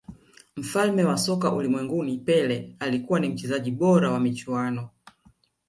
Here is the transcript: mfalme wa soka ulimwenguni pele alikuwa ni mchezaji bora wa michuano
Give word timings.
mfalme 0.57 1.03
wa 1.03 1.17
soka 1.17 1.51
ulimwenguni 1.55 2.17
pele 2.17 2.75
alikuwa 2.79 3.19
ni 3.19 3.29
mchezaji 3.29 3.71
bora 3.71 4.11
wa 4.11 4.19
michuano 4.19 4.89